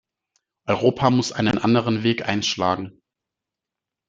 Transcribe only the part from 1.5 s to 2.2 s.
anderen